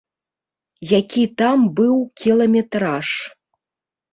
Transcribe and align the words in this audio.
Які 0.99 1.23
там 1.41 1.57
быў 1.81 1.95
кіламетраж? 2.23 3.09